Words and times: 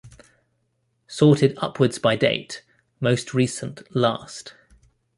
Sorted 1.05 1.55
upwards 1.61 1.99
by 1.99 2.15
date, 2.15 2.63
most 2.99 3.35
recent 3.35 3.83
last. 3.95 4.55